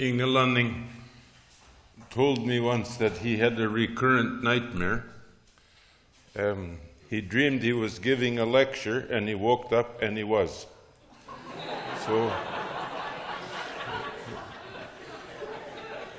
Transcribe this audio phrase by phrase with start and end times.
[0.00, 0.84] Inge Lønning
[2.08, 5.04] told me once that he had a recurrent nightmare.
[6.38, 6.78] Um,
[7.10, 10.66] he dreamed he was giving a lecture and he woke up and he was.
[12.06, 12.32] So,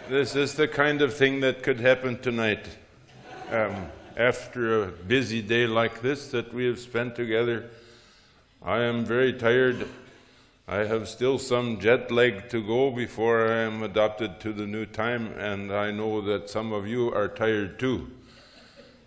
[0.10, 2.68] this is the kind of thing that could happen tonight.
[3.50, 7.70] Um, after a busy day like this that we have spent together,
[8.62, 9.88] I am very tired
[10.72, 14.86] I have still some jet lag to go before I am adopted to the new
[14.86, 18.12] time, and I know that some of you are tired too.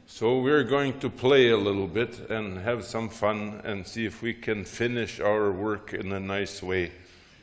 [0.09, 4.23] So we're going to play a little bit and have some fun and see if
[4.23, 6.91] we can finish our work in a nice way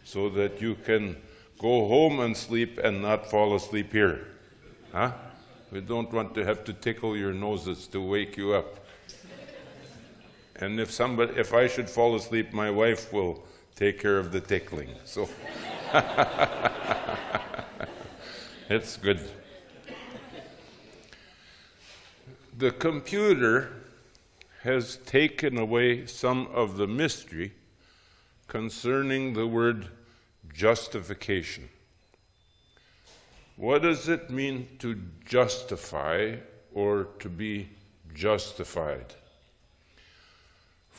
[0.03, 1.15] so that you can
[1.57, 4.27] go home and sleep and not fall asleep here.
[4.91, 5.13] Huh?
[5.71, 8.85] We don't want to have to tickle your noses to wake you up.
[10.57, 13.45] And if somebody if I should fall asleep, my wife will
[13.79, 14.89] take care of the tickling.
[15.05, 15.29] So
[18.69, 19.21] it's good.
[22.57, 23.71] The computer
[24.63, 27.53] has taken away some of the mystery
[28.49, 29.87] concerning the word
[30.53, 31.69] justification.
[33.55, 36.35] What does it mean to justify
[36.73, 37.69] or to be
[38.13, 39.13] justified?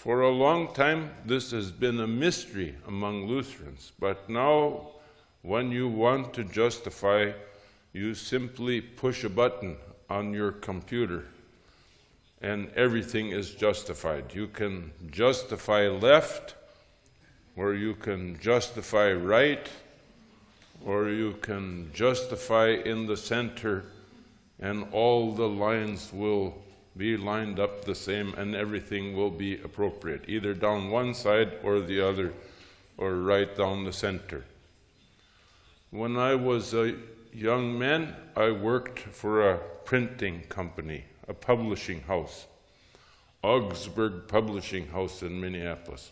[0.00, 4.92] For a long time, this has been a mystery among Lutherans, but now,
[5.42, 7.32] when you want to justify,
[7.92, 9.76] you simply push a button
[10.08, 11.26] on your computer
[12.40, 14.34] and everything is justified.
[14.34, 16.54] You can justify left,
[17.54, 19.68] or you can justify right,
[20.82, 23.84] or you can justify in the center,
[24.60, 26.54] and all the lines will
[26.96, 31.80] be lined up the same and everything will be appropriate, either down one side or
[31.80, 32.32] the other,
[32.96, 34.44] or right down the center.
[35.90, 36.96] When I was a
[37.32, 42.46] young man, I worked for a printing company, a publishing house,
[43.42, 46.10] Augsburg Publishing House in Minneapolis.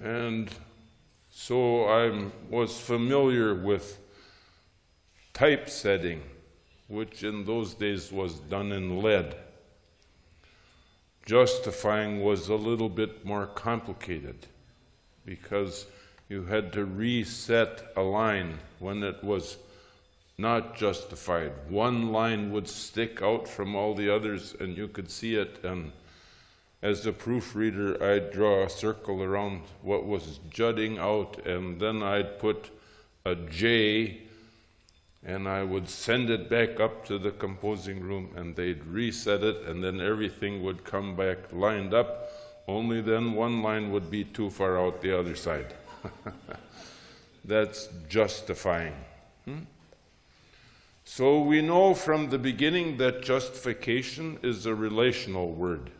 [0.00, 0.50] And
[1.30, 3.98] so I was familiar with
[5.32, 6.22] typesetting
[6.88, 9.36] which in those days was done in lead.
[11.26, 14.46] Justifying was a little bit more complicated
[15.26, 15.86] because
[16.30, 19.58] you had to reset a line when it was
[20.38, 21.52] not justified.
[21.68, 25.92] One line would stick out from all the others and you could see it and
[26.80, 32.38] as a proofreader I'd draw a circle around what was jutting out and then I'd
[32.38, 32.70] put
[33.26, 34.27] a J
[35.24, 39.62] and I would send it back up to the composing room and they'd reset it
[39.66, 42.30] and then everything would come back lined up.
[42.68, 45.74] Only then one line would be too far out the other side.
[47.44, 48.94] That's justifying.
[49.44, 49.60] Hmm?
[51.04, 55.90] so we know from the beginning that justification is a relational word.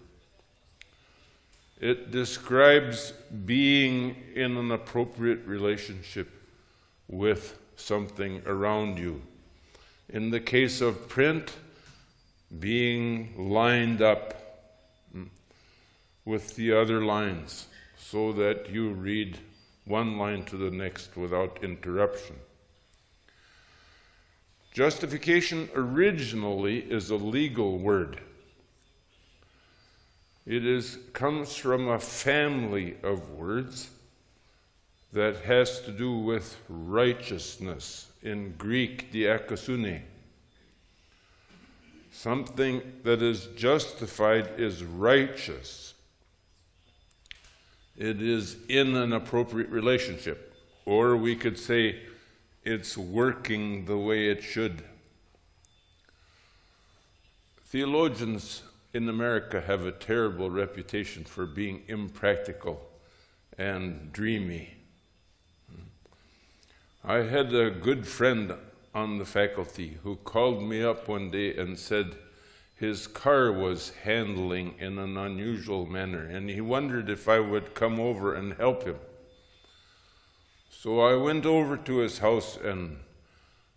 [1.81, 3.13] It describes
[3.47, 6.29] being in an appropriate relationship
[7.09, 9.23] with something around you.
[10.09, 11.53] In the case of print,
[12.59, 14.35] being lined up
[15.13, 15.25] hmm,
[16.25, 17.67] with the other lines
[17.97, 19.39] so that you read
[19.85, 22.37] one line to the next without interruption.
[24.73, 28.21] Justification originally is a legal word.
[30.47, 33.91] It is, comes from a family of words
[35.13, 40.03] that has to do with righteousness, in Greek, dikaiosune.
[42.13, 45.95] Something that is justified is righteous.
[47.97, 50.55] It is in an appropriate relationship.
[50.85, 52.01] Or we could say
[52.65, 54.83] it's working the way it should.
[57.67, 58.63] Theologians
[58.95, 62.81] in America have a terrible reputation for being impractical
[63.59, 64.78] and dreamy.
[67.09, 68.53] I had a good friend
[68.95, 72.17] on the faculty who called me up one day and said
[72.75, 77.99] his car was handling in an unusual manner, and he wondered if I would come
[77.99, 78.99] over and help him.
[80.69, 82.99] So I went over to his house and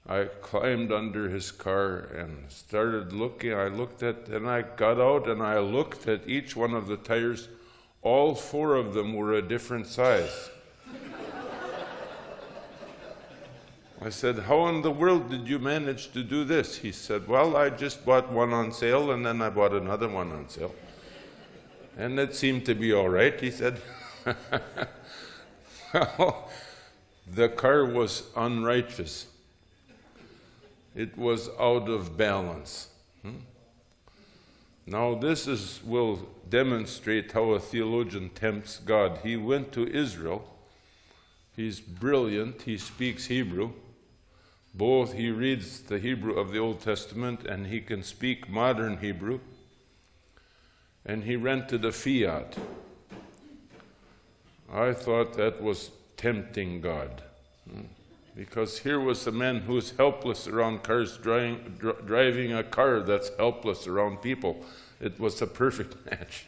[0.06, 3.54] I climbed under his car and started looking.
[3.54, 6.98] I looked at, and I got out and I looked at each one of the
[6.98, 7.48] tires.
[8.02, 10.50] All four of them were a different size.
[14.04, 16.78] I said, How in the world did you manage to do this?
[16.78, 20.32] He said, Well, I just bought one on sale and then I bought another one
[20.32, 20.74] on sale.
[21.98, 23.80] And it seemed to be all right, he said.
[25.94, 26.50] well,
[27.32, 29.28] the car was unrighteous.
[30.96, 32.88] It was out of balance.
[33.22, 33.36] Hmm?
[34.88, 39.20] Now, this is, will demonstrate how a theologian tempts God.
[39.24, 40.44] He went to Israel.
[41.56, 42.64] He's brilliant.
[42.64, 43.74] He speaks Hebrew.
[44.74, 49.40] Both he reads the Hebrew of the Old Testament and he can speak modern Hebrew.
[51.06, 52.58] And he rented a Fiat.
[54.72, 57.24] I thought that was tempting God.
[57.70, 57.82] Hmm?
[58.36, 63.88] Because here was a man who's helpless around cars, driving, driving a car that's helpless
[63.88, 64.64] around people.
[65.02, 66.46] It was a perfect match.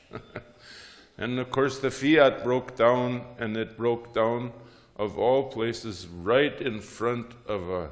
[1.17, 4.53] and of course, the Fiat broke down, and it broke down,
[4.95, 7.89] of all places, right in front of a,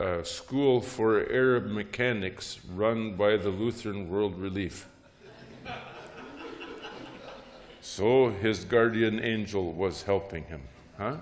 [0.00, 4.88] a school for Arab mechanics run by the Lutheran World Relief.
[7.80, 10.62] so his guardian angel was helping him.
[10.98, 11.16] Huh?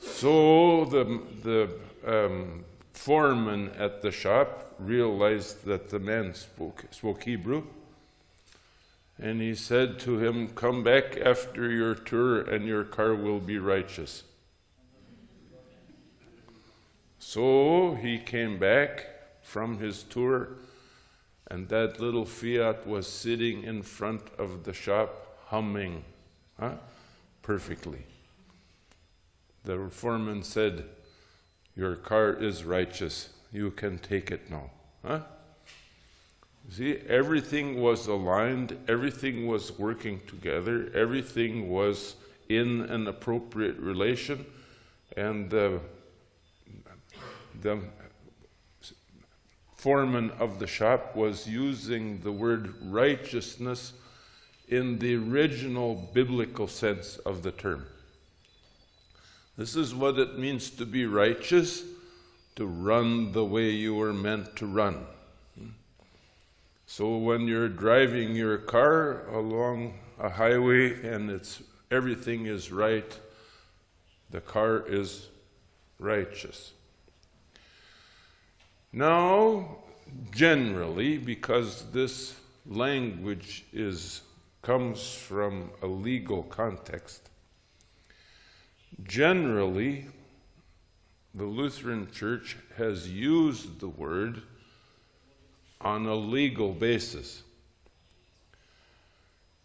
[0.00, 7.62] So the, the um, foreman at the shop realized that the man spoke, spoke Hebrew.
[9.20, 13.58] And he said to him, Come back after your tour, and your car will be
[13.58, 14.22] righteous.
[17.18, 19.06] So he came back
[19.42, 20.50] from his tour,
[21.50, 26.04] and that little Fiat was sitting in front of the shop, humming
[26.58, 26.74] huh?
[27.42, 28.04] perfectly
[29.68, 30.84] the foreman said,
[31.76, 33.28] Your car is righteous.
[33.52, 34.70] You can take it now.
[35.04, 35.20] Huh?
[36.70, 42.16] See, everything was aligned, everything was working together, everything was
[42.48, 44.44] in an appropriate relation,
[45.16, 45.80] and the,
[47.60, 47.80] the
[49.76, 53.92] foreman of the shop was using the word righteousness
[54.68, 57.86] in the original biblical sense of the term.
[59.56, 61.82] This is what it means to be righteous,
[62.56, 65.06] to run the way you were meant to run.
[66.86, 73.18] So when you're driving your car along a highway and it's everything is right,
[74.30, 75.28] the car is
[75.98, 76.72] righteous.
[78.92, 79.78] Now,
[80.30, 82.34] generally, because this
[82.66, 84.22] language is
[84.62, 87.28] comes from a legal context,
[89.04, 90.06] Generally,
[91.34, 94.42] the Lutheran Church has used the word
[95.80, 97.42] on a legal basis.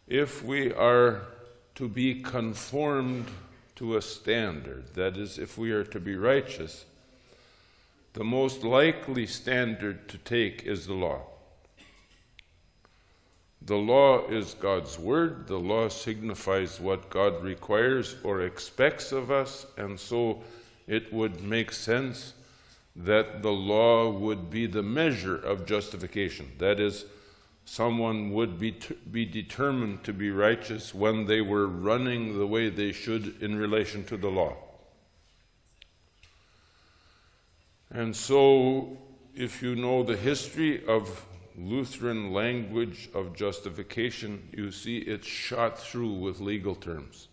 [0.08, 1.22] If we are
[1.76, 3.26] to be conformed
[3.78, 6.86] to a standard, that is, if we are to be righteous,
[8.14, 11.22] the most likely standard to take is the law.
[13.66, 15.48] The law is God's word.
[15.48, 20.44] The law signifies what God requires or expects of us, and so
[20.86, 22.34] it would make sense
[22.96, 26.52] that the law would be the measure of justification.
[26.60, 27.06] That is,
[27.66, 28.78] someone would be,
[29.12, 34.04] be determined to be righteous when they were running the way they should in relation
[34.06, 34.58] to the law.
[37.94, 38.98] And so,
[39.36, 41.26] if you know the history of
[41.56, 47.28] Lutheran language of justification, you see it's shot through with legal terms.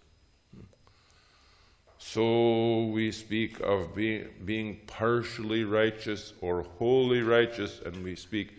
[1.96, 8.54] So we speak of being, being partially righteous or wholly righteous, and we speak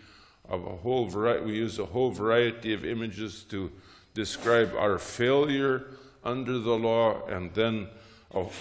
[0.50, 3.72] of a whole variety, we use a whole variety of images to
[4.16, 5.86] describe our failure
[6.24, 7.88] under the law, and then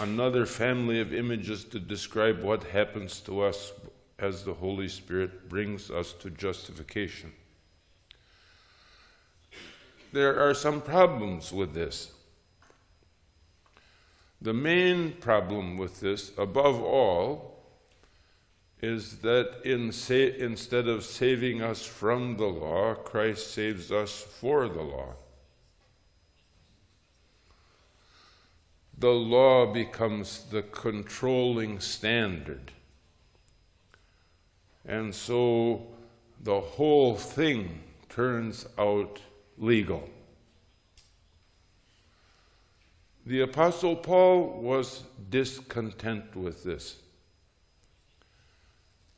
[0.01, 3.73] another family of images to describe what happens to us
[4.19, 7.33] as the Holy Spirit brings us to justification.
[10.13, 12.13] There are some problems with this.
[14.43, 17.51] The main problem with this, above all,
[18.83, 19.93] is that in
[20.41, 25.15] instead of saving us from the law, Christ saves us for the law.
[29.01, 32.71] The law becomes the controlling standard
[34.87, 35.87] and so
[36.43, 39.21] the whole thing turns out
[39.59, 40.09] legal.
[43.27, 46.97] The Apostle Paul was discontent with this,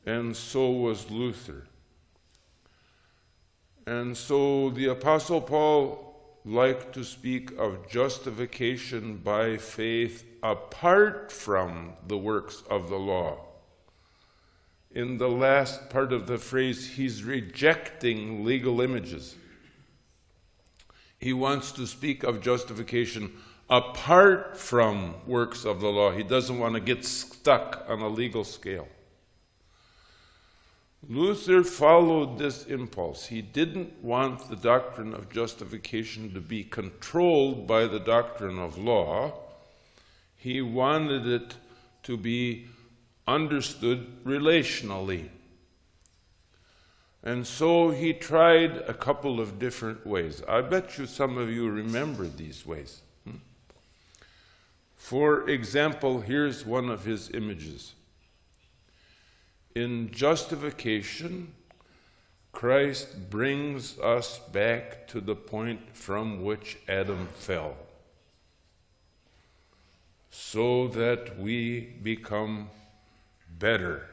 [0.05, 1.67] and so was Luther.
[3.87, 6.12] And so the Apostle Paul
[6.45, 13.39] liked to speak of justification by faith apart from the works of the law
[14.95, 19.37] in the last part of the phrase, he's rejecting legal images.
[21.19, 23.33] He wants to speak of justification
[23.71, 26.11] apart from works of the law.
[26.11, 28.89] He doesn't want to get stuck on a legal scale.
[31.09, 33.27] Luther followed this impulse.
[33.27, 39.33] He didn't want the doctrine of justification to be controlled by the doctrine of law.
[40.37, 41.57] He wanted it
[42.05, 42.67] to be
[43.27, 45.29] understood relationally.
[47.25, 50.43] And so he tried a couple of different ways.
[50.49, 53.03] I bet you some of you remember these ways.
[53.25, 53.37] Hmm?
[54.97, 57.95] For example, here's one of his images.
[59.75, 61.55] In justification,
[62.53, 67.77] Christ brings us back to the point from which Adam fell,
[70.31, 72.69] so that we become
[73.59, 74.07] better.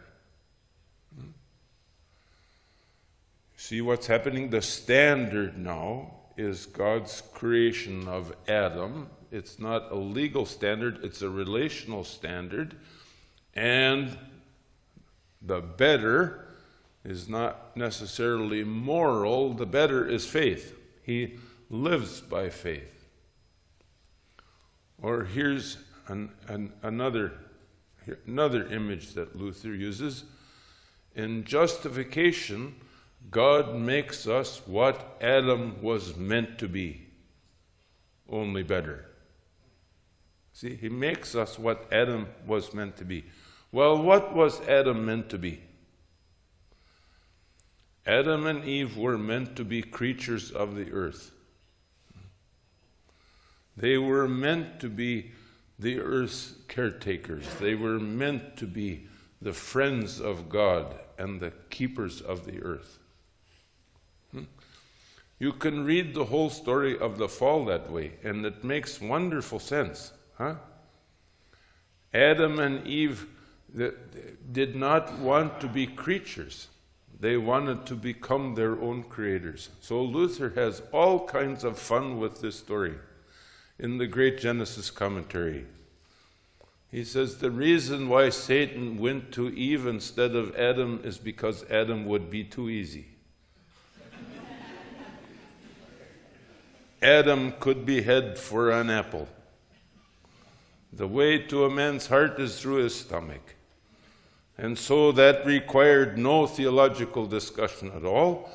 [3.57, 4.49] See what's happening?
[4.49, 9.09] The standard now is God's creation of Adam.
[9.31, 12.77] It's not a legal standard, it's a relational standard.
[13.53, 14.17] And
[15.41, 16.47] the better
[17.03, 20.77] is not necessarily moral, the better is faith.
[21.03, 21.37] He
[21.69, 23.07] lives by faith.
[25.01, 25.77] Or here's
[26.07, 27.33] an, an, another,
[28.27, 30.25] another image that Luther uses.
[31.15, 32.75] In justification,
[33.31, 37.07] God makes us what Adam was meant to be,
[38.29, 39.05] only better.
[40.53, 43.25] See, he makes us what Adam was meant to be.
[43.71, 45.61] Well, what was Adam meant to be?
[48.05, 51.31] Adam and Eve were meant to be creatures of the earth.
[53.77, 55.31] They were meant to be
[55.77, 57.45] the earth's caretakers.
[57.59, 59.07] They were meant to be
[59.41, 62.99] the friends of God and the keepers of the earth.
[64.31, 64.43] Hmm?
[65.37, 69.59] You can read the whole story of the fall that way, and it makes wonderful
[69.59, 70.11] sense.
[70.37, 70.55] Huh?
[72.13, 73.27] Adam and Eve
[74.51, 76.67] did not want to be creatures.
[77.19, 79.69] They wanted to become their own creators.
[79.81, 82.95] So Luther has all kinds of fun with this story
[83.77, 85.65] in the great Genesis commentary.
[86.91, 92.05] He says the reason why Satan went to Eve instead of Adam is because Adam
[92.05, 93.05] would be too easy.
[97.01, 99.27] Adam could be head for an apple.
[100.91, 103.55] The way to a man's heart is through his stomach.
[104.59, 108.49] And so that required no theological discussion at all.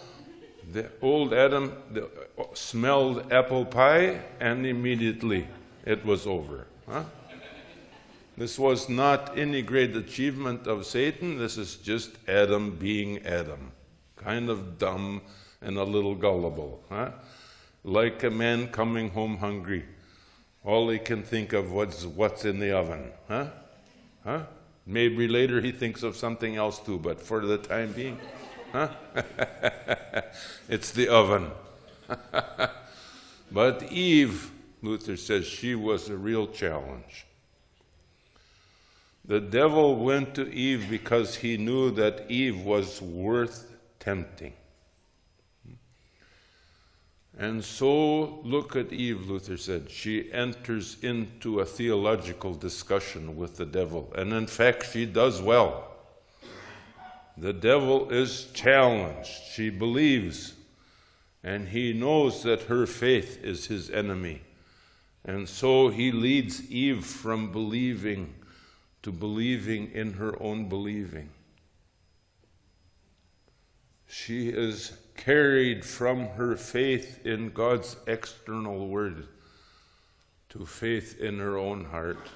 [0.71, 5.49] The old Adam uh, smelled apple pie, and immediately
[5.87, 6.67] it was over.
[6.87, 7.05] Huh?
[8.37, 11.39] This was not any great achievement of Satan.
[11.39, 13.73] This is just Adam being Adam,
[14.17, 15.23] kind of dumb
[15.63, 16.83] and a little gullible.
[16.91, 17.13] Huh?
[17.83, 19.87] Like a man coming home hungry.
[20.65, 23.11] All he can think of was what's in the oven.
[23.27, 23.47] Huh?
[24.23, 24.43] Huh?
[24.87, 28.19] Maybe later he thinks of something else too, but for the time being,
[28.73, 28.89] huh?
[30.69, 31.51] it's the oven.
[33.51, 34.51] but Eve,
[34.83, 37.27] Luther says, she was a real challenge.
[39.25, 44.53] The devil went to Eve because he knew that Eve was worth tempting.
[47.39, 49.91] And so, look at Eve, Luther said.
[49.91, 54.13] She enters into a theological discussion with the devil.
[54.17, 55.91] And in fact, she does well.
[57.37, 59.33] The devil is challenged.
[59.53, 60.55] She believes.
[61.43, 64.43] And he knows that her faith is his enemy.
[65.25, 68.35] And so he leads Eve from believing
[69.03, 71.31] to believing in her own believing.
[74.07, 79.29] She is carried from her faith in God's external word
[80.51, 82.29] to faith in her own heart.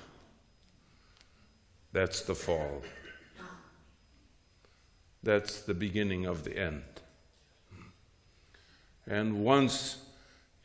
[1.93, 2.83] That's the fall.
[5.23, 6.83] That's the beginning of the end.
[9.07, 9.99] And once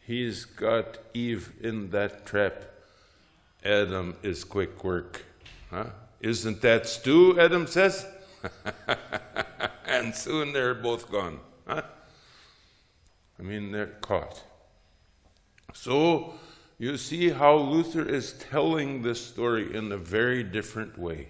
[0.05, 2.65] he's got Eve in that trap,
[3.63, 5.24] Adam is quick work.
[5.70, 5.86] Huh?
[6.20, 7.39] Isn't that stew?
[7.39, 8.05] Adam says.
[9.86, 11.39] and soon they're both gone.
[11.65, 11.84] Huh?
[13.44, 14.42] I mean, they're caught.
[15.74, 16.36] So
[16.80, 21.28] you see how Luther is telling this story in a very different way.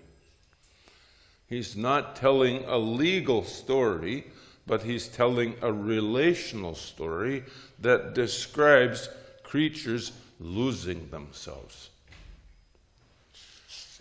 [1.47, 4.27] He's not telling a legal story,
[4.67, 7.45] but he's telling a relational story
[7.79, 9.09] that describes
[9.41, 11.89] creatures losing themselves.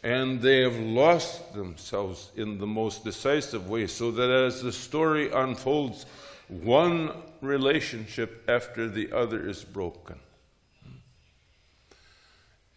[0.05, 5.31] And they have lost themselves in the most decisive way, so that as the story
[5.33, 6.05] unfolds,
[6.49, 10.19] one relationship after the other is broken.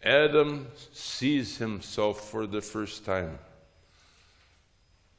[0.02, 3.38] Adam sees himself for the first time.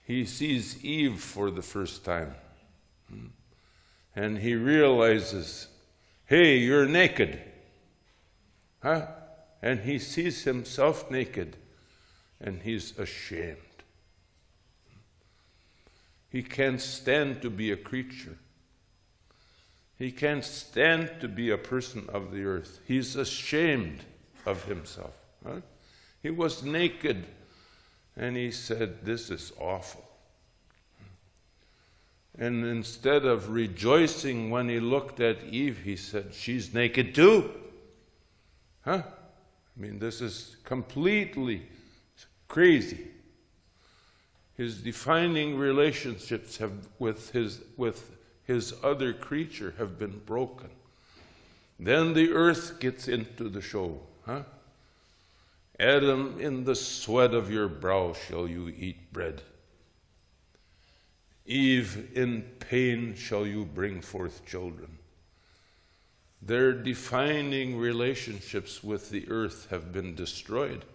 [0.06, 2.36] He sees Eve for the first time.
[4.16, 5.68] And he realizes,
[6.26, 7.42] hey, you're naked.
[8.82, 9.08] Huh?
[9.62, 11.58] And he sees himself naked
[12.40, 13.58] and he's ashamed.
[16.30, 18.38] He can't stand to be a creature.
[19.98, 22.80] He can't stand to be a person of the earth.
[22.86, 24.00] He's ashamed
[24.46, 25.14] of himself.
[26.22, 27.26] He was naked
[28.16, 30.04] and he said, This is awful.
[32.40, 37.52] And instead of rejoicing when he looked at Eve, he said, She's naked too.
[38.86, 39.04] Huh?
[39.06, 41.64] I mean, this is completely
[42.48, 43.08] crazy.
[44.56, 48.17] His defining relationships have, with, his, with
[48.48, 50.70] his other creature have been broken.
[51.78, 54.00] Then the earth gets into the show.
[54.26, 54.44] Huh?
[55.80, 59.44] Adam, in the sweat of your brow shall you eat bread.
[61.46, 64.98] Eve, in pain shall you bring forth children.
[66.42, 70.86] Their defining relationships with the earth have been destroyed.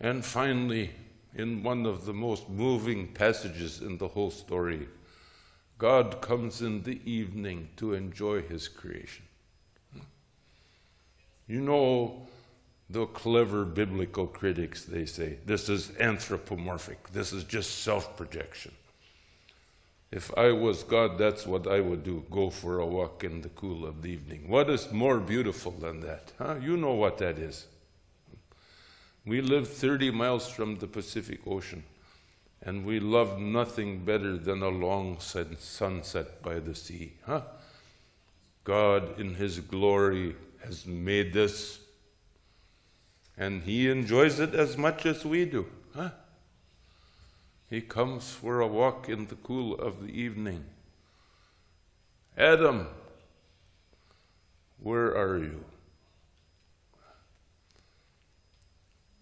[0.00, 0.90] And finally,
[1.34, 4.88] in one of the most moving passages in the whole story,
[5.78, 9.24] God comes in the evening to enjoy his creation.
[11.46, 12.26] You know,
[12.90, 18.72] the clever biblical critics, they say, this is anthropomorphic, this is just self projection.
[20.10, 23.50] If I was God, that's what I would do go for a walk in the
[23.50, 24.48] cool of the evening.
[24.48, 26.32] What is more beautiful than that?
[26.38, 26.56] Huh?
[26.62, 27.66] You know what that is.
[29.28, 31.84] We live 30 miles from the Pacific Ocean,
[32.62, 37.12] and we love nothing better than a long sunset by the sea.
[37.26, 37.42] Huh?
[38.64, 41.78] God, in His glory, has made this,
[43.36, 45.66] and He enjoys it as much as we do.
[45.94, 46.12] Huh?
[47.68, 50.64] He comes for a walk in the cool of the evening.
[52.34, 52.86] Adam,
[54.80, 55.66] where are you?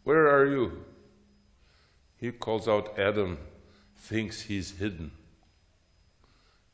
[0.06, 0.84] Where are you?
[2.16, 3.38] He calls out Adam,
[3.96, 5.10] thinks he's hidden.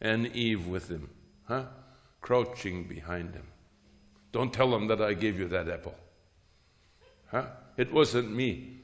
[0.02, 1.08] And Eve with him,
[1.44, 1.64] huh?
[2.20, 3.46] Crouching behind him.
[4.32, 5.94] Don't tell him that I gave you that apple.
[7.28, 7.46] Huh?
[7.78, 8.80] It wasn't me.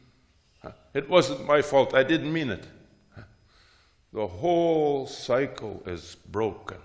[0.62, 0.72] Huh?
[0.94, 1.92] It wasn't my fault.
[1.92, 2.66] I didn't mean it.
[3.14, 3.24] Huh?
[4.14, 6.78] The whole cycle is broken.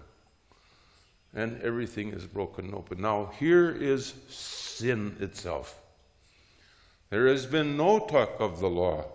[1.34, 2.99] And everything is broken open.
[2.99, 5.80] Now, here is sin itself.
[7.13, 9.06] There has been no talk of the law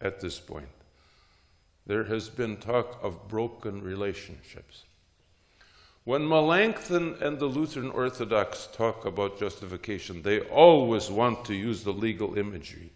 [0.00, 0.70] at this point.
[1.86, 4.84] There has been talk of broken relationships.
[6.04, 11.92] When Melanchthon and the Lutheran Orthodox talk about justification, they always want to use the
[11.92, 12.90] legal imagery.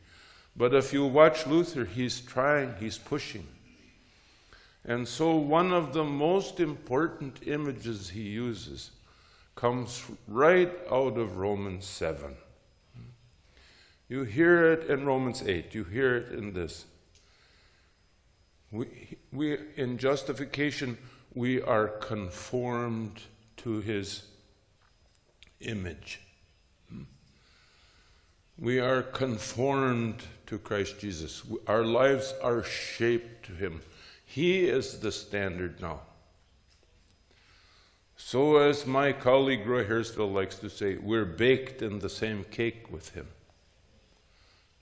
[0.56, 3.46] But if you watch Luther, he's trying, he's pushing.
[4.86, 8.90] And so, one of the most important images he uses
[9.54, 12.34] comes right out of Romans 7.
[14.08, 16.86] You hear it in Romans 8, you hear it in this.
[18.70, 20.96] We, we, in justification,
[21.34, 23.20] we are conformed
[23.58, 24.22] to his
[25.60, 26.20] image.
[28.58, 31.42] We are conformed to Christ Jesus.
[31.66, 33.82] Our lives are shaped to him.
[34.24, 36.00] He is the standard now.
[38.16, 42.90] So, as my colleague Roy Harrisville likes to say, we're baked in the same cake
[42.90, 43.28] with him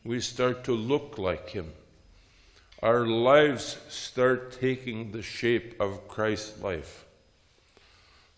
[0.07, 1.73] we start to look like Him.
[2.83, 7.05] Our lives start taking the shape of Christ's life.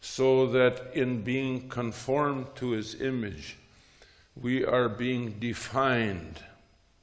[0.00, 3.56] So that in being conformed to His image,
[4.40, 6.40] we are being defined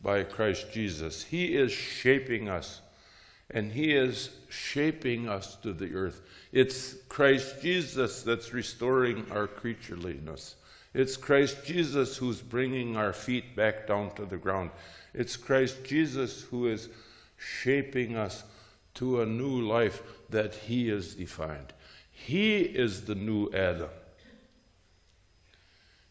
[0.02, 1.24] by Christ Jesus.
[1.24, 2.82] He is shaping us,
[3.52, 6.22] and He is shaping us to the earth.
[6.52, 10.56] It's Christ Jesus that's restoring our creatureliness.
[10.96, 14.70] It's Christ Jesus who's bringing our feet back down to the ground.
[15.14, 16.88] It's Christ Jesus who is
[17.36, 18.46] shaping us
[18.94, 21.74] to a new life that He is defined.
[22.10, 23.90] He is the new Adam.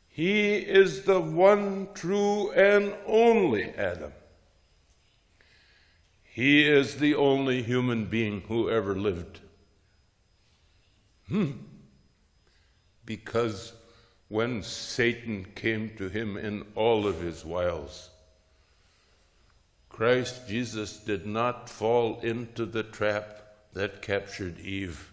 [0.07, 4.13] He is the one true and only Adam.
[6.25, 9.41] He is the only human being who ever lived.
[11.29, 11.53] Hmm.
[13.07, 13.73] Because
[14.29, 18.11] when Satan came to him in all of his wiles.
[19.89, 23.43] Christ Jesus did not fall into the trap
[23.75, 25.13] that captured Eve.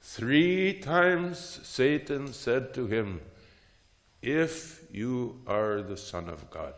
[0.00, 3.20] Three times Satan said to him,
[4.20, 6.74] If you are the Son of God.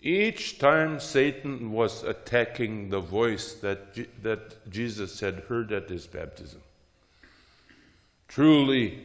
[0.00, 6.60] Each time Satan was attacking the voice that, that Jesus had heard at his baptism.
[8.28, 8.98] Truly,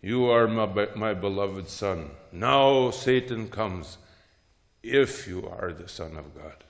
[0.00, 2.10] you are my, my beloved Son.
[2.32, 3.98] Now Satan comes,
[4.82, 6.64] if you are the Son of God.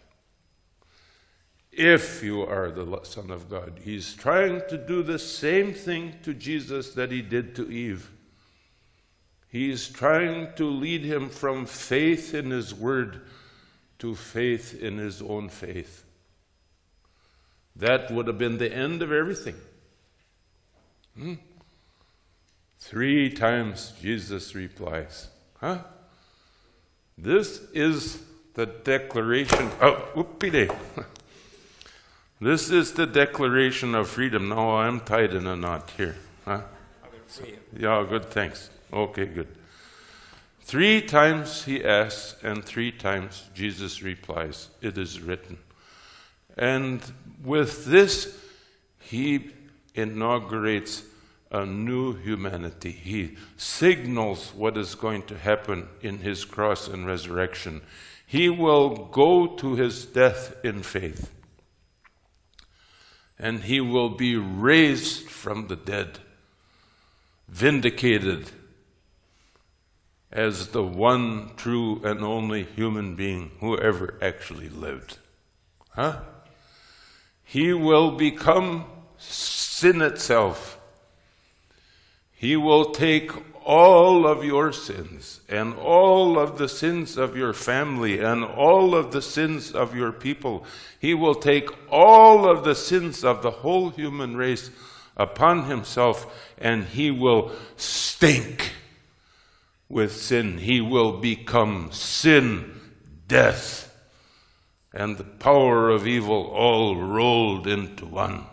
[1.70, 3.80] If you are the Son of God.
[3.82, 8.10] He's trying to do the same thing to Jesus that he did to Eve.
[9.48, 13.22] He's trying to lead him from faith in his word
[13.98, 16.04] to faith in his own faith.
[17.76, 19.54] That would have been the end of everything.
[21.16, 21.34] Hmm?
[22.82, 25.28] Three times Jesus replies,
[25.60, 25.78] Huh?
[27.16, 28.20] This is
[28.54, 29.70] the declaration.
[29.80, 30.76] Oh, whoopie
[32.40, 34.48] This is the declaration of freedom.
[34.48, 36.16] Now I'm tied in a knot here.
[36.44, 36.62] Huh?
[37.74, 38.68] Yeah, good, thanks.
[38.92, 39.48] Okay, good.
[40.62, 45.56] Three times he asks, and three times Jesus replies, It is written.
[46.58, 47.00] And
[47.44, 48.36] with this,
[48.98, 49.50] he
[49.94, 51.04] inaugurates
[51.52, 52.90] a new humanity.
[52.90, 57.82] He signals what is going to happen in his cross and resurrection.
[58.26, 61.30] He will go to his death in faith,
[63.38, 66.20] and he will be raised from the dead,
[67.48, 68.50] vindicated
[70.32, 75.18] as the one true and only human being who ever actually lived.
[75.90, 76.20] Huh?
[77.44, 78.86] He will become
[79.18, 80.78] sin itself.
[82.42, 83.30] He will take
[83.64, 89.12] all of your sins and all of the sins of your family and all of
[89.12, 90.66] the sins of your people.
[90.98, 94.72] He will take all of the sins of the whole human race
[95.16, 96.26] upon himself
[96.58, 98.72] and he will stink
[99.88, 100.58] with sin.
[100.58, 102.74] He will become sin,
[103.28, 103.96] death,
[104.92, 108.46] and the power of evil all rolled into one.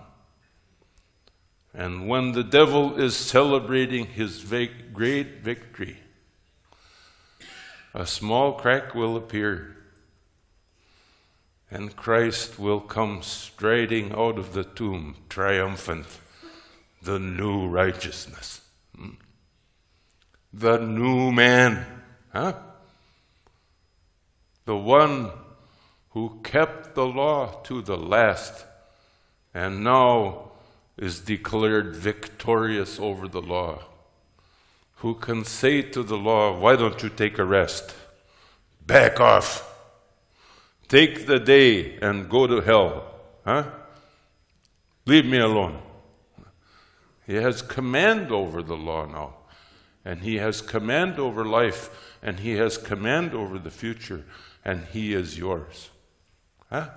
[1.79, 5.97] And when the devil is celebrating his great victory,
[7.93, 9.77] a small crack will appear,
[11.71, 16.07] and Christ will come striding out of the tomb, triumphant,
[17.01, 18.61] the new righteousness.
[18.95, 19.11] Hmm
[20.53, 21.85] the new man.
[22.33, 22.53] Huh?
[24.65, 25.31] The one
[26.11, 28.65] who kept the law to the last
[29.53, 30.48] and now
[30.99, 33.83] is declared victorious over the law.
[34.97, 37.95] Who can say to the law, Why don't you take a rest?
[38.85, 39.65] Back off.
[40.87, 43.11] Take the day and go to hell.
[43.45, 43.65] Huh?
[45.05, 45.81] Leave me alone.
[47.25, 49.35] He has command over the law now
[50.05, 54.25] and He has command over life, and He has command over the future,
[54.63, 55.89] and He is yours.
[56.69, 56.89] Huh?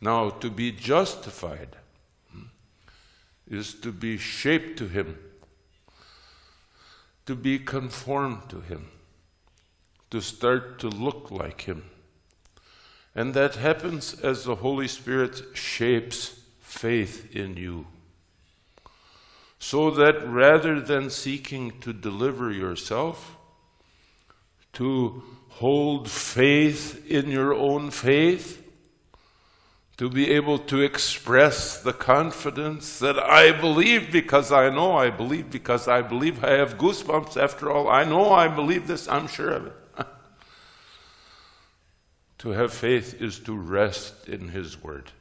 [0.00, 1.76] Now, to be justified
[3.50, 5.18] is to be shaped to Him,
[7.26, 8.88] to be conformed to Him,
[10.10, 11.84] to start to look like Him.
[13.14, 17.86] And that happens as the Holy Spirit shapes faith in you
[19.60, 23.36] so that rather than seeking to deliver yourself,
[24.72, 28.59] to hold faith in your own faith,
[30.00, 35.50] to be able to express the confidence that I believe because I know I believe
[35.50, 37.86] because I believe I have goosebumps after all.
[37.86, 39.76] I know I believe this, I'm sure of it.
[42.38, 45.12] to have faith is to rest in His Word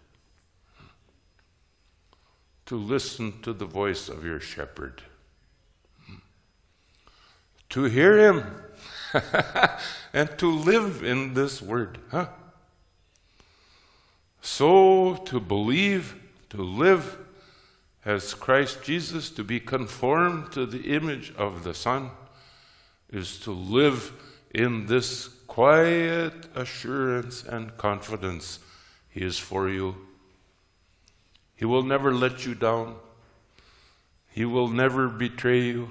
[2.67, 5.01] to listen to the voice of your shepherd,
[7.67, 8.45] to hear him,
[10.13, 11.97] and to live in this word.
[12.11, 12.27] Huh?
[14.41, 16.15] So, to believe,
[16.49, 17.17] to live
[18.05, 22.11] as Christ Jesus, to be conformed to the image of the Son,
[23.11, 24.13] is to live
[24.53, 28.59] in this quiet assurance and confidence
[29.09, 29.95] He is for you
[31.59, 32.95] he will never let you down.
[34.29, 35.89] He will never betray you.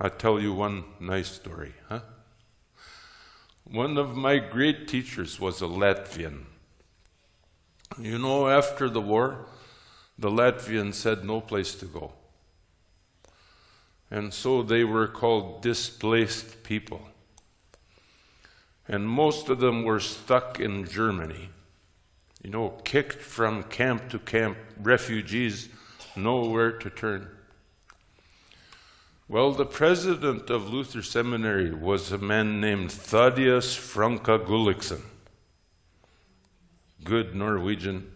[0.00, 2.00] I'll tell you one nice story, huh?
[3.70, 6.44] One of my great teachers was a Latvian.
[7.98, 9.46] You know, after the war,
[10.18, 12.12] the Latvians had no place to go.
[14.10, 17.00] And so they were called displaced people.
[18.88, 21.50] And most of them were stuck in Germany
[22.42, 25.68] you know, kicked from camp to camp, refugees,
[26.16, 27.28] nowhere to turn.
[29.30, 35.02] Well, the president of Luther Seminary was a man named Thaddaeus Franke Gullixson.
[37.04, 38.10] Good Norwegian.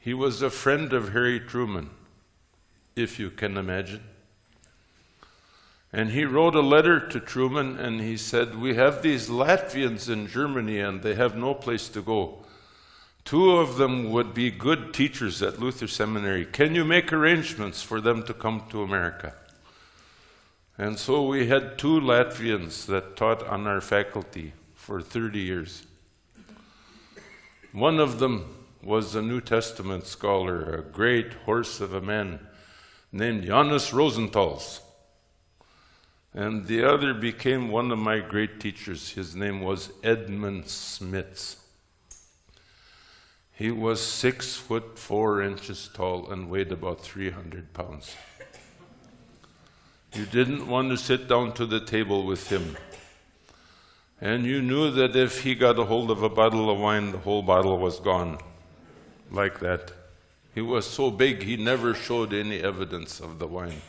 [0.00, 1.90] He was a friend of Harry Truman,
[2.96, 4.02] if you can imagine.
[5.92, 10.26] And he wrote a letter to Truman and he said, We have these Latvians in
[10.26, 12.44] Germany and they have no place to go.
[13.24, 16.46] Two of them would be good teachers at Luther Seminary.
[16.46, 19.34] Can you make arrangements for them to come to America?
[20.76, 25.86] And so we had two Latvians that taught on our faculty for 30 years.
[27.72, 32.40] One of them was a New Testament scholar, a great horse of a man
[33.12, 34.80] named Johannes Rosenthals.
[36.34, 39.10] And the other became one of my great teachers.
[39.10, 41.56] His name was Edmund Smits.
[43.52, 48.16] He was six foot four inches tall and weighed about 300 pounds.
[50.14, 52.76] You didn't want to sit down to the table with him.
[54.20, 57.18] And you knew that if he got a hold of a bottle of wine, the
[57.18, 58.38] whole bottle was gone.
[59.30, 59.92] Like that.
[60.54, 63.80] He was so big, he never showed any evidence of the wine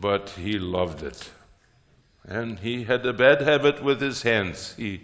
[0.00, 1.30] but he loved it.
[2.26, 4.74] And he had a bad habit with his hands.
[4.76, 5.02] He,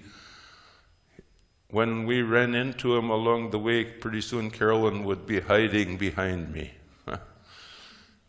[1.69, 6.53] when we ran into him along the way, pretty soon Carolyn would be hiding behind
[6.53, 6.73] me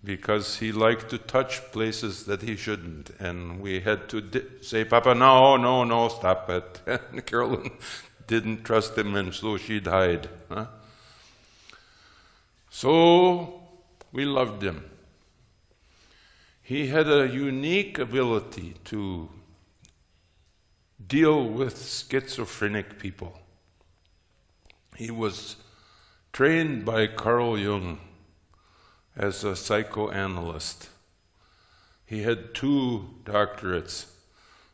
[0.04, 3.12] because he liked to touch places that he shouldn't.
[3.20, 4.24] And we had to
[4.62, 6.82] say, Papa, no, no, no, stop it.
[7.12, 7.72] And Carolyn
[8.28, 10.30] didn't trust him, and so she died.
[10.50, 10.66] Huh?
[12.70, 13.62] So
[14.12, 14.86] we loved him.
[16.64, 19.30] He had a unique ability to
[21.06, 23.38] deal with schizophrenic people.
[24.96, 25.58] He was
[26.32, 28.00] trained by Carl Jung
[29.22, 30.90] as a psychoanalyst.
[32.06, 34.08] He had two doctorates,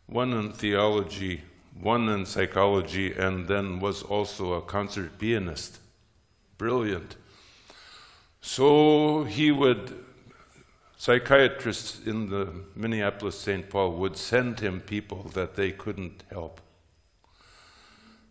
[0.07, 1.41] one in theology,
[1.79, 5.79] one in psychology, and then was also a concert pianist.
[6.57, 7.17] Brilliant.
[8.41, 10.05] So he would
[10.97, 13.69] psychiatrists in the Minneapolis St.
[13.69, 16.59] Paul would send him people that they couldn't help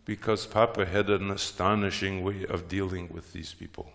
[0.03, 3.91] because Papa had an astonishing way of dealing with these people.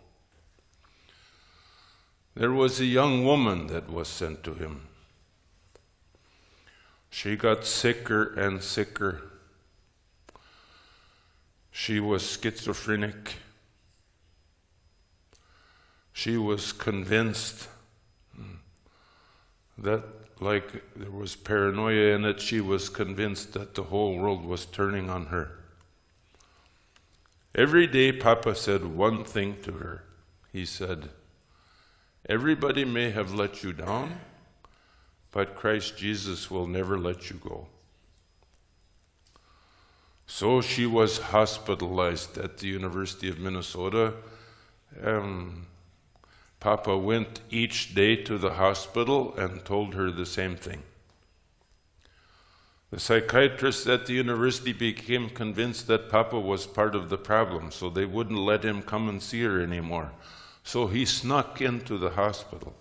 [2.34, 4.88] There was a young woman that was sent to him.
[7.10, 9.22] She got sicker and sicker.
[11.70, 13.34] She was schizophrenic.
[16.12, 17.68] She was convinced
[19.78, 20.04] that
[20.40, 25.08] like there was paranoia in it, she was convinced that the whole world was turning
[25.08, 25.58] on her.
[27.54, 30.04] Every day, Papa said one thing to her.
[30.52, 31.10] He said,
[32.28, 34.20] Everybody may have let you down,
[35.32, 37.66] but Christ Jesus will never let you go.
[40.26, 44.14] So she was hospitalized at the University of Minnesota.
[45.04, 45.66] Um,
[46.60, 50.84] Papa went each day to the hospital and told her the same thing.
[52.92, 57.90] The psychiatrists at the university became convinced that Papa was part of the problem, so
[57.90, 60.12] they wouldn't let him come and see her anymore.
[60.64, 62.74] So he snuck into the hospital.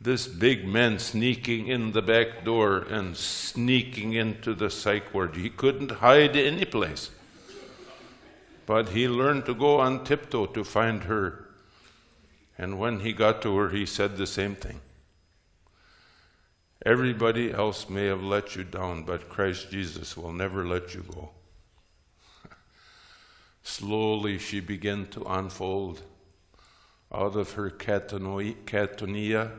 [0.00, 5.36] This big man sneaking in the back door and sneaking into the psych ward.
[5.36, 7.10] He couldn't hide any place.
[8.66, 11.46] But he learned to go on tiptoe to find her
[12.58, 14.80] and when he got to her, he said the same thing.
[16.84, 21.30] Everybody else may have let you down, but Christ Jesus will never let you go.
[23.66, 26.00] Slowly she began to unfold
[27.12, 29.50] out of her catatonia.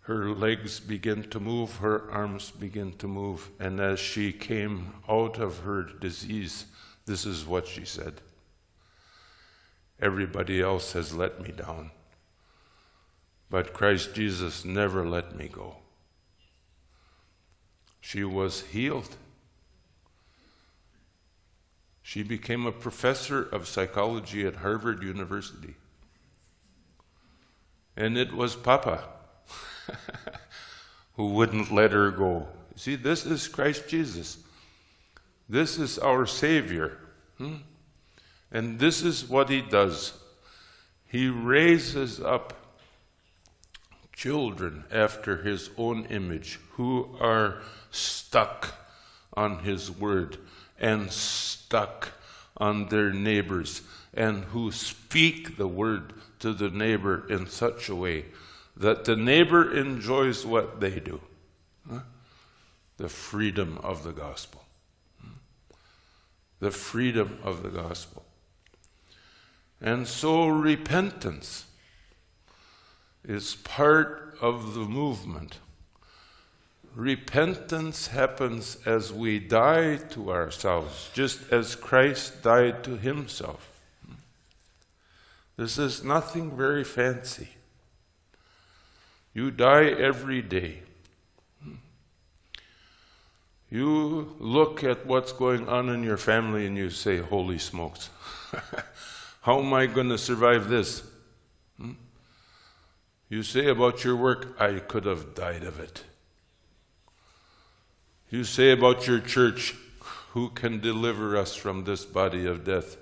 [0.00, 5.38] Her legs began to move, her arms began to move, and as she came out
[5.38, 6.64] of her disease,
[7.04, 8.22] this is what she said
[10.00, 11.90] Everybody else has let me down.
[13.50, 15.76] But Christ Jesus never let me go.
[18.00, 19.14] She was healed.
[22.02, 25.74] She became a professor of psychology at Harvard University.
[27.96, 29.04] And it was Papa
[31.16, 32.48] who wouldn't let her go.
[32.76, 34.38] See, this is Christ Jesus.
[35.48, 36.98] This is our Savior.
[37.38, 37.56] Hmm?
[38.50, 40.14] And this is what he does
[41.10, 42.54] he raises up
[44.12, 48.74] children after his own image who are stuck
[49.34, 50.38] on his word
[50.80, 52.08] and stuck
[52.56, 53.82] on their neighbors
[54.14, 58.24] and who speak the word to the neighbor in such a way
[58.76, 61.20] that the neighbor enjoys what they do.
[61.88, 62.00] Huh?
[62.96, 64.64] The freedom of the gospel.
[66.60, 68.24] The freedom of the gospel.
[69.80, 71.66] And so repentance
[73.24, 75.58] is part of the movement.
[76.94, 83.70] Repentance happens as we die to ourselves, just as Christ died to himself.
[85.56, 87.48] This is nothing very fancy.
[89.32, 90.82] You die every day.
[93.70, 98.10] You look at what's going on in your family and you say, Holy smokes,
[99.42, 101.04] how am I going to survive this?
[101.76, 101.92] Hmm?
[103.28, 106.02] You say about your work, I could have died of it.
[108.30, 109.74] You say about your church,
[110.30, 112.96] who can deliver us from this body of death?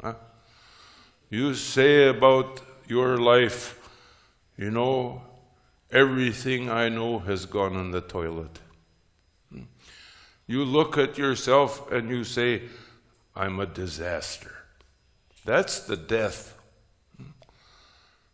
[0.00, 0.14] Huh?
[1.30, 3.78] You say about your life,
[4.58, 5.22] you know,
[5.92, 8.58] everything I know has gone in the toilet.
[9.52, 9.62] Hmm?
[10.48, 12.62] You look at yourself and you say,
[13.36, 14.52] I'm a disaster.
[15.44, 16.58] That's the death.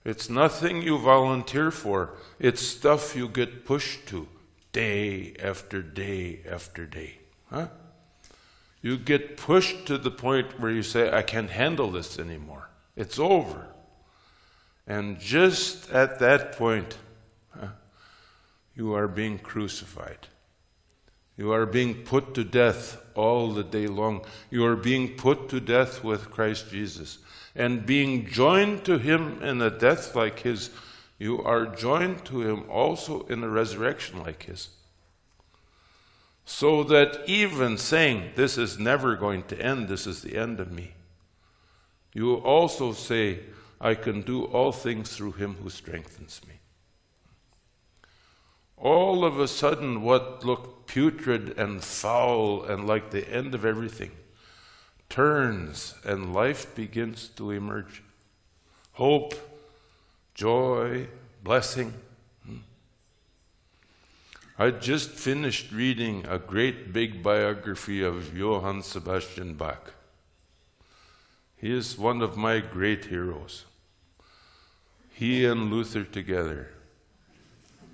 [0.03, 4.27] It's nothing you volunteer for, it's stuff you get pushed to
[4.73, 7.19] day after day after day.
[7.51, 7.69] Huh?
[8.81, 12.69] You get pushed to the point where you say, I can't handle this anymore.
[12.97, 13.67] It's over.
[14.87, 16.97] And just at that point,
[17.51, 17.69] huh,
[18.75, 20.29] you are being crucified.
[21.37, 24.25] You are being put to death all the day long.
[24.51, 27.19] You are being put to death with Christ Jesus.
[27.55, 30.71] And being joined to him in a death like his,
[31.19, 34.69] you are joined to him also in a resurrection like his.
[36.45, 40.73] So that even saying, This is never going to end, this is the end of
[40.73, 40.93] me,
[42.15, 43.41] you also say,
[43.81, 46.59] I can do all things through him who strengthens me
[48.81, 54.11] all of a sudden, what looked putrid and foul and like the end of everything
[55.09, 58.03] turns and life begins to emerge.
[58.93, 59.35] Hope,
[60.39, 61.09] joy,
[61.43, 61.93] blessing.
[62.47, 62.59] Hmm.
[64.57, 69.95] I just finished reading a great big biography of Johann Sebastian Bach.
[71.57, 73.65] He is one of my great heroes.
[75.13, 76.69] He and Luther together.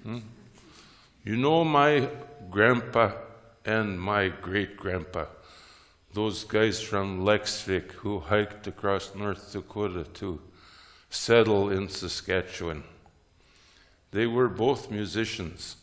[0.03, 0.19] Hmm?
[1.25, 2.11] You know my
[2.51, 3.13] grandpa
[3.65, 5.25] and my great grandpa,
[6.13, 10.43] those guys from Leksvik who hiked across North Dakota to
[11.15, 12.85] settle in Saskatchewan.
[14.11, 15.77] They were both musicians.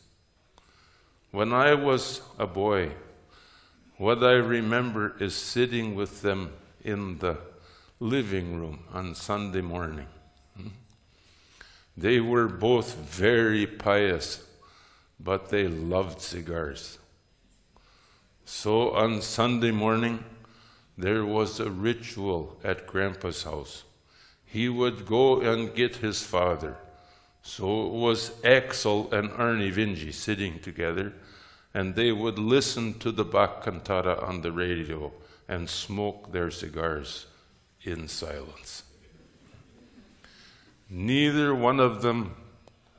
[1.31, 2.91] When I was a boy,
[3.97, 6.51] what I remember is sitting with them
[6.83, 7.37] in the
[7.99, 10.07] living room on Sunday morning.
[11.97, 14.43] They were both very pious
[15.23, 16.97] but they loved cigars.
[18.45, 20.23] So on Sunday morning,
[20.97, 23.83] there was a ritual at Grandpa's house.
[24.51, 26.75] He would go and get his father.
[27.41, 31.13] So it was Axel and Arnie Vinji sitting together,
[31.73, 35.13] and they would listen to the Bach cantata on the radio
[35.47, 37.27] and smoke their cigars
[37.83, 38.83] in silence.
[40.89, 42.35] Neither one of them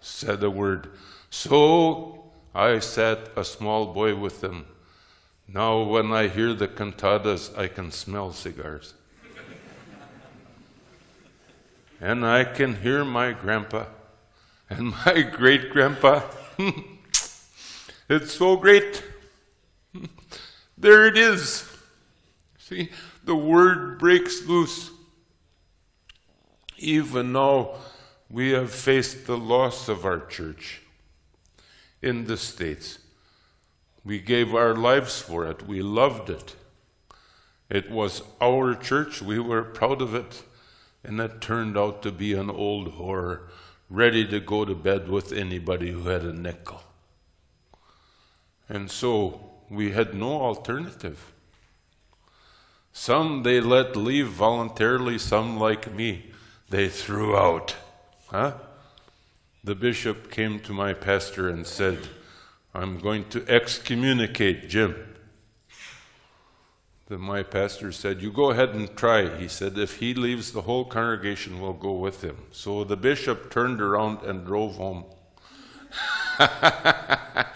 [0.01, 0.89] said a word.
[1.29, 4.65] So I sat a small boy with them.
[5.47, 8.95] Now, when I hear the cantatas, I can smell cigars.
[12.03, 13.85] And I can hear my grandpa
[14.69, 16.23] and my great grandpa.
[18.09, 19.05] it's so great.
[20.77, 21.71] there it is.
[22.59, 22.91] See,
[23.23, 24.91] the word breaks loose.
[26.77, 27.77] Even now,
[28.29, 30.83] we have faced the loss of our church
[32.03, 32.99] in the States.
[34.05, 35.69] We gave our lives for it.
[35.69, 36.57] We loved it.
[37.71, 39.23] It was our church.
[39.23, 40.43] We were proud of it.
[41.05, 43.49] And that turned out to be an old whore
[43.91, 46.83] ready to go to bed with anybody who had a nickel.
[48.69, 51.33] And so we had no alternative.
[52.93, 56.31] Some they let leave voluntarily, some like me,
[56.71, 57.77] they threw out.
[58.29, 58.55] Huh?
[59.65, 61.99] the bishop came to my pastor and said,
[62.75, 64.97] I'm going to excommunicate Jim.
[67.09, 69.37] Then my pastor said, You go ahead and try.
[69.37, 72.37] He said, If he leaves, the whole congregation will go with him.
[72.53, 75.05] So the bishop turned around and drove home.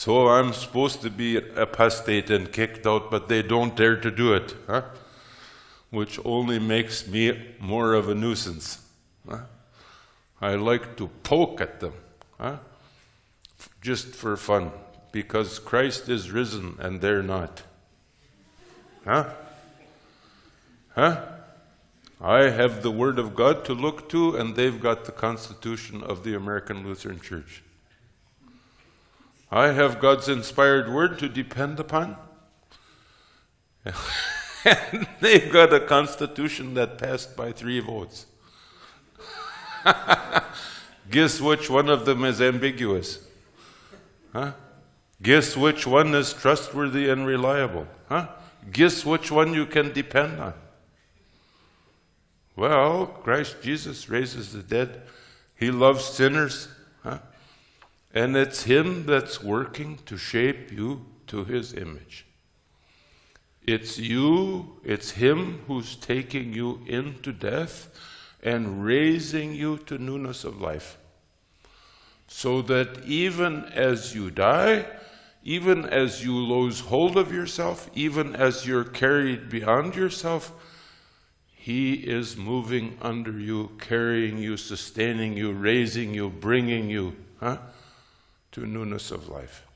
[0.00, 4.32] So I'm supposed to be apostate and kicked out, but they don't dare to do
[4.32, 4.80] it, huh?
[5.90, 8.78] which only makes me more of a nuisance.
[9.28, 9.40] Huh?
[10.40, 11.92] I like to poke at them,
[12.38, 12.56] huh?
[13.82, 14.70] just for fun,
[15.12, 17.62] because Christ is risen and they're not.
[19.04, 19.30] Huh?
[20.94, 21.20] Huh?
[22.20, 26.22] I have the Word of God to look to, and they've got the Constitution of
[26.22, 27.62] the American Lutheran Church.
[29.50, 32.16] I have God's inspired Word to depend upon.
[33.84, 38.26] and they've got a Constitution that passed by three votes.
[41.10, 43.26] Guess which one of them is ambiguous?
[44.32, 44.52] Huh?
[45.22, 47.86] Guess which one is trustworthy and reliable?
[48.08, 48.28] Huh?
[48.72, 50.54] Guess which one you can depend on?
[52.56, 55.02] Well, Christ Jesus raises the dead.
[55.56, 56.68] He loves sinners.
[57.02, 57.18] Huh?
[58.12, 62.26] And it's Him that's working to shape you to His image.
[63.62, 67.88] It's you, it's Him who's taking you into death
[68.42, 70.98] and raising you to newness of life.
[72.26, 74.86] So that even as you die,
[75.42, 80.52] even as you lose hold of yourself, even as you're carried beyond yourself,
[81.46, 87.58] He is moving under you, carrying you, sustaining you, raising you, bringing you huh,
[88.52, 89.66] to newness of life.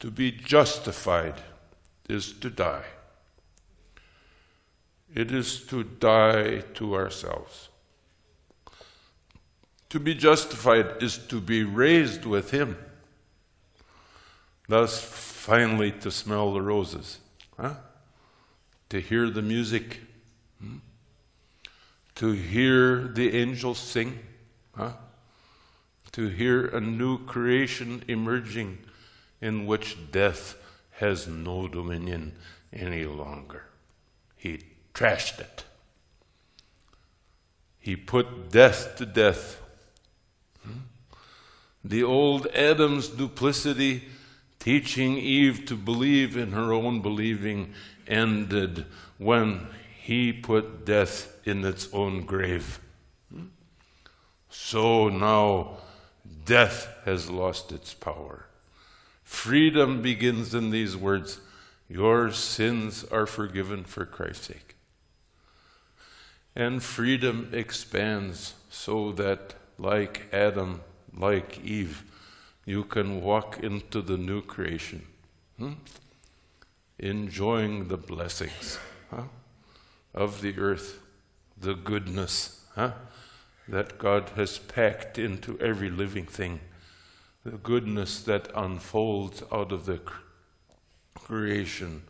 [0.00, 1.36] To be justified
[2.08, 2.84] is to die.
[5.14, 7.68] It is to die to ourselves.
[9.90, 12.76] To be justified is to be raised with Him.
[14.68, 17.18] Thus, finally, to smell the roses,
[17.58, 17.74] huh?
[18.88, 20.00] to hear the music,
[20.58, 20.78] hmm?
[22.14, 24.18] to hear the angels sing,
[24.74, 24.92] huh?
[26.12, 28.78] to hear a new creation emerging
[29.40, 30.56] in which death
[30.92, 32.32] has no dominion
[32.72, 33.64] any longer.
[34.36, 34.60] He
[34.94, 35.64] trashed it.
[37.78, 39.60] He put death to death.
[40.62, 40.78] Hmm?
[41.84, 44.04] The old Adam's duplicity,
[44.64, 47.74] teaching Eve to believe in her own believing,
[48.08, 48.86] ended
[49.18, 49.66] when
[50.00, 52.80] he put death in its own grave.
[54.48, 55.76] So now
[56.46, 58.46] death has lost its power.
[59.22, 61.40] Freedom begins in these words
[61.86, 64.76] Your sins are forgiven for Christ's sake.
[66.56, 70.80] And freedom expands so that, like Adam,
[71.14, 72.02] like Eve,
[72.66, 75.06] you can walk into the new creation,
[75.58, 75.72] hmm?
[76.98, 78.78] enjoying the blessings
[79.10, 79.24] huh?
[80.14, 81.00] of the earth,
[81.56, 82.92] the goodness huh?
[83.68, 86.60] that God has packed into every living thing,
[87.44, 90.00] the goodness that unfolds out of the
[91.14, 92.02] creation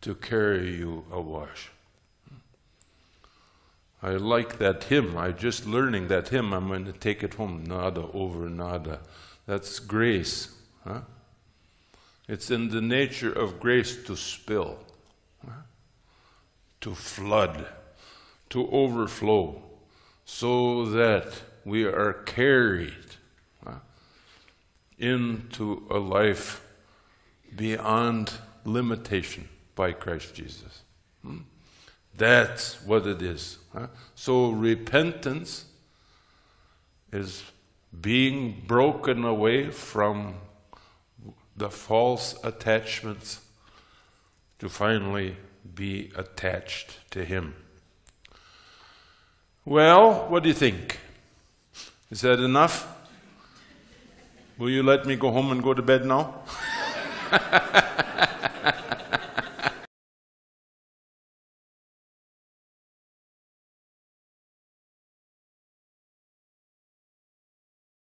[0.00, 1.70] to carry you awash.
[4.02, 5.16] I like that hymn.
[5.16, 6.52] I'm just learning that hymn.
[6.52, 7.64] I'm going to take it home.
[7.66, 8.98] Nåde over nåde.
[9.46, 10.54] That's grace.
[10.84, 11.02] Huh?
[12.28, 14.78] It's in the nature of grace to spill,
[15.44, 15.62] huh?
[16.80, 17.66] to flood,
[18.50, 19.62] to overflow,
[20.24, 23.16] so that we are carried
[23.64, 23.78] huh?
[24.98, 26.66] into a life
[27.54, 28.32] beyond
[28.64, 30.82] limitation by Christ Jesus.
[31.22, 31.38] Hmm?
[32.16, 33.58] That's what it is.
[34.14, 35.66] So repentance
[37.12, 37.44] is
[38.00, 40.34] being broken away from
[41.56, 43.40] the false attachments
[44.58, 45.36] to finally
[45.74, 47.54] be attached to Him.
[49.64, 50.98] Well, what do you think?
[52.10, 52.86] Is that enough?
[54.58, 56.42] Will you let me go home and go to bed now?